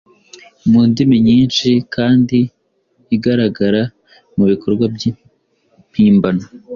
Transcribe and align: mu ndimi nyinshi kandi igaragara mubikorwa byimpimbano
mu 0.69 0.81
ndimi 0.89 1.15
nyinshi 1.27 1.69
kandi 1.95 2.37
igaragara 3.15 3.81
mubikorwa 4.35 4.85
byimpimbano 4.95 6.43